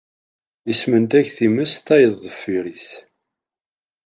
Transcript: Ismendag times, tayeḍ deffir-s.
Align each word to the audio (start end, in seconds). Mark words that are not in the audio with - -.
Ismendag 0.71 1.27
times, 1.35 1.73
tayeḍ 1.85 2.13
deffir-s. 2.23 2.87